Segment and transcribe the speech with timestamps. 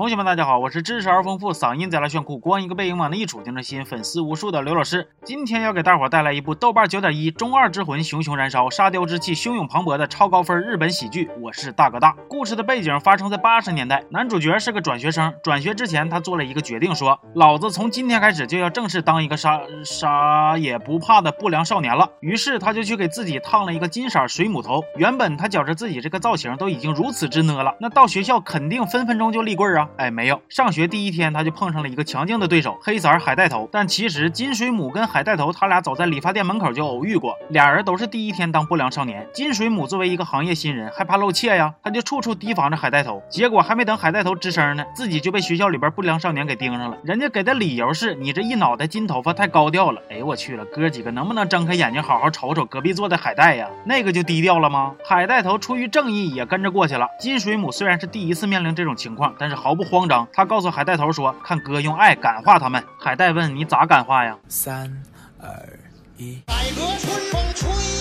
[0.00, 5.10] 同学们，大家好，我是知识而丰富、嗓音贼拉炫酷、光一个背影往那一杵就能吸引粉丝无数的刘老师。
[5.26, 11.28] 今天要给大伙带来一部豆瓣九点一、中二之魂熊熊燃烧、沙雕之气汹涌磅礴的超高分日本喜剧。
[11.42, 12.16] 我是大哥大。
[12.30, 15.34] 故事的背景发生在八十年代，男主角是个转学生。
[15.42, 24.82] 转学之前，他做了一个决定，说：“老子从今天开始就要正式当一个啥啥也不怕的不良少年了。”于是他就去给自己烫了一个金色水母头。
[24.96, 29.88] 原本他觉着自己这个造型都已经如此之呢了，那到学校肯定分分钟就立棍啊。
[29.96, 33.68] 哎，没有，上学第一天他就碰上了一个强劲的对手，黑色海带头。
[33.70, 39.26] 但其实金水母跟海带头他俩早在理发店门口就偶遇过，俩人都是第一天当不良少年。
[39.34, 43.22] 金水母作为一个行业新人，害怕露怯呀，他就处处提防着海带头。
[43.28, 46.96] 结果还没等海带头吱声呢，自己就被学校里边不良少年给盯上了。
[47.02, 50.00] 人家给的理由是你这一脑袋金头发太高调了。
[50.10, 53.68] 哎我去了，哥几个能不能睁开眼睛好好瞅瞅隔壁坐的海带呀？
[53.84, 54.94] 那个就低调了吗？
[55.04, 57.06] 海带头出于正义也跟着过去了。
[57.18, 60.26] 金水母虽然是第一次面临这种情况，但是毫不慌张。
[60.32, 65.02] 他告诉海带头说：“看哥用爱感化他们。”海带问：“你咋感化呀？”三
[65.40, 65.48] 二
[66.16, 67.99] 一，百合春风吹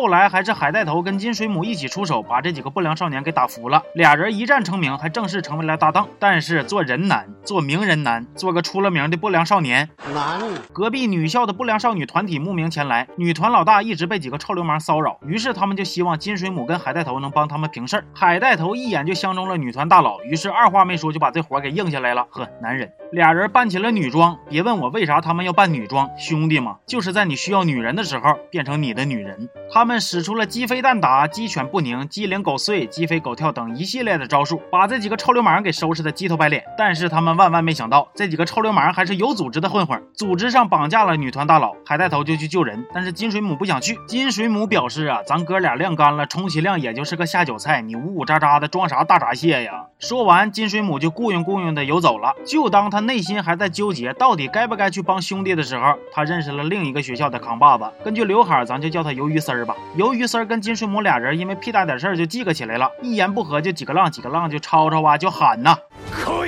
[0.00, 3.82] 后来还是海带头跟金水母一起出手，把这几个不良少年给打服了。
[3.96, 6.06] 俩人一战成名，还正式成为了搭档。
[6.20, 10.40] 但是做人难，做名人难，做个出了名的不良少年难。
[10.72, 18.04] 隔壁女校的不良少女团体慕名前来，女团老大一直被几个臭流氓骚扰，于是他们就希望金水母跟海带头能帮他们平事儿。
[18.14, 22.24] 海带头一眼就相中了女团大佬，于是二话没说就把这活给应下来了。
[22.30, 22.88] 呵，男人。
[23.10, 29.48] 俩人扮起了女装，别问我为啥他们要扮女装，兄弟嘛，就是在你需要女人的时候变成你的女人。
[29.72, 36.62] 他们使出了鸡飞蛋打、鸡犬不宁、鸡零狗碎、鸡飞狗跳等一系列的招数，把这几个臭流氓给收拾的鸡头白脸。
[36.76, 42.86] 但是他们万万没想到，这几个臭流氓还是有组织的混混，组织上绑架了女团大佬还带头，就去救人。
[42.92, 49.86] 但是金水母不想去，金水母表示啊，咱哥俩晾干了，充其量也就是个下酒菜，你呜呜喳喳的装啥大闸蟹呀？
[50.00, 52.32] 说完，金水母就雇佣雇佣的游走了。
[52.46, 57.84] 就当他内心还在纠结到底该不该去帮兄弟的时候，他认识了另一个学校的扛把子。
[58.04, 59.74] 根据刘海，咱就叫他鱿鱼丝儿吧。
[59.96, 65.76] 鱿鱼丝儿跟金水母俩人因为屁大点事儿就记个起来了，一言不合就几个浪，几个浪就吵吵啊，就喊呐。
[66.12, 66.46] 可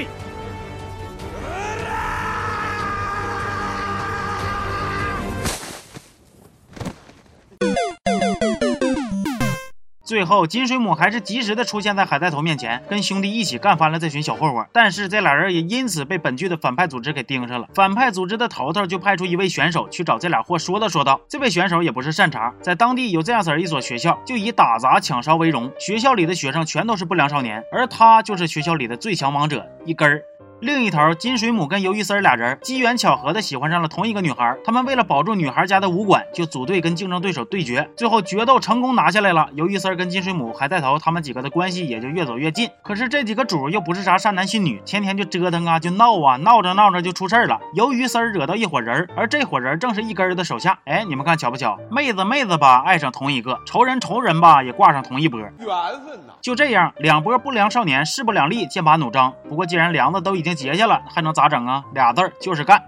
[10.10, 14.66] 最后，金水母还是及时的出现在海带头面前，跟兄弟一起干翻了这群小混混。
[14.72, 17.68] 但是这俩人也因此被本剧的反派组织给盯上了。
[17.72, 21.20] 反派组织的头头就派出一位选手去找这俩货说道说道。
[21.28, 30.24] 这位选手也不是善茬，在当地有这样式一所学校，就以打砸抢烧为荣，学校里的学生全都是不良少年，而他就是学校里的最强王者一根儿。
[30.60, 39.48] 另一头，金水母跟鱿鱼丝俩人机缘巧合的喜欢上了同一个女孩，他们为了保住女孩家的武馆，就组队跟竞争对手对决，最后决斗成功拿下来了。
[39.56, 42.68] 鱿鱼丝跟金水母、还带头他们几个的关系也就越走越近。
[42.82, 47.58] 可是这几个主又不是啥善男信女，天天就折腾啊，就闹啊，闹着闹着就出事儿了。
[47.74, 50.78] 鱿鱼丝惹到一伙人，而这伙人正是一根儿的手下。
[50.84, 51.78] 哎，你们看巧不巧？
[51.90, 53.98] 妹子妹子吧，爱上同一个；仇人。
[54.00, 55.38] 仇人吧，也挂上同一波。
[55.40, 56.32] 缘分呐！
[56.40, 59.32] 就这样，两波不良少年势不两立，剑拔弩张。
[59.48, 61.84] 不过既然梁子都已经结下了，还能咋整啊？
[61.92, 62.82] 俩字儿就是干。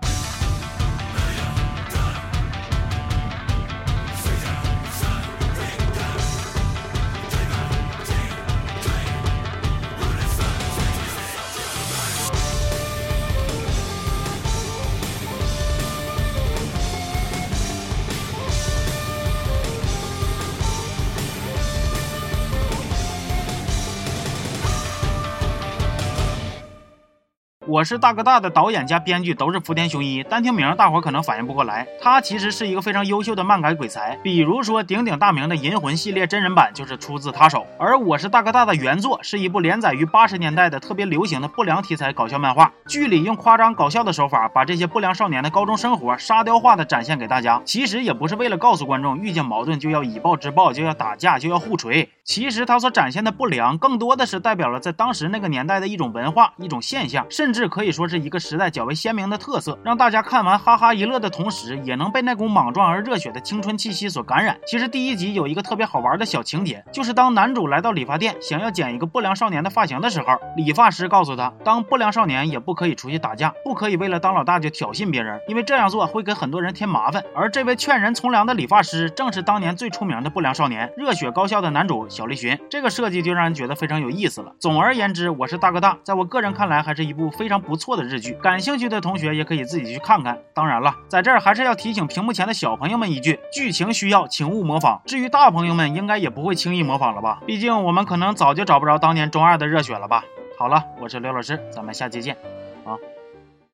[27.73, 34.15] 我是大哥大的导演加编剧都是福田雄一，单听名大伙可能反应不过来，他其实是一个非常优秀的漫改鬼才。
[34.23, 47.63] 比如说鼎鼎大名的《银魂》系列真人版就是出自他手，而我是大哥大的原作是一部连载于八十年代的特别流行的不良题材搞笑漫画，剧里用夸张搞笑的手法把这些不良少年的高中生活沙雕化的展现给大家。
[47.65, 52.07] 其实也不是为了告诉观众遇见矛盾就要以暴制暴，就要打架就要互锤。
[52.25, 64.57] 其实他所展现的不良，更多的是代表了在当时那个年代的一种文化、一种现象，甚至可以说是一个时代较为鲜明的特色，让大家看完哈哈一乐的同时，也能被那股莽撞而热血的青春气息所感染。
[64.67, 70.27] 其实第一集有一个特别好玩的小情节，就是当男主来到理发店，想要剪一个不良少年的发型的时候，
[70.57, 77.25] 理发师告诉他，当不良少年也不可以出去打架，不可以为了当老大就挑衅别人，因为这样做会给很多人添麻烦。
[77.35, 84.53] 而这位劝人从良的理发师，正是当年最出名的不良少年，热血高校的男主小栗旬，这个设计就让人觉得非常有意思了。
[84.59, 88.35] 总而言之，我是大哥大，在我个人看来，还是一部非常不错的日剧。
[88.35, 90.39] 感兴趣的同学也可以自己去看看。
[90.53, 95.01] 当然了，在这儿还是要提醒屏幕前的小朋友们一句：剧情需要，请勿模仿。
[95.07, 97.41] 至于大朋友们，应该也不会轻易模仿了吧？
[97.47, 100.23] 毕竟我们可能早就找不着当年中二的热血了吧。
[100.59, 102.37] 好了，我是刘老师，咱们下期见，
[102.85, 102.93] 啊。